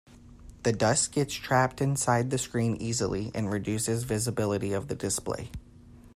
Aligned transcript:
The 0.63 0.73
dust 0.73 1.11
gets 1.11 1.31
trapped 1.35 1.79
inside 1.79 2.31
the 2.31 2.39
screen 2.39 2.75
easily 2.79 3.29
and 3.35 3.51
reduces 3.51 4.03
visibility 4.03 4.73
of 4.73 4.87
the 4.87 4.95
display. 4.95 5.51